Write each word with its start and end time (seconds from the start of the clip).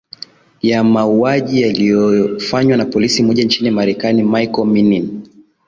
ya 0.61 0.83
mauwaji 0.83 1.61
yaliofanywa 1.61 2.77
na 2.77 2.85
polisi 2.85 3.23
mmoja 3.23 3.43
nchini 3.43 3.71
marekani 3.71 4.23
michael 4.23 4.65
minim 4.67 5.21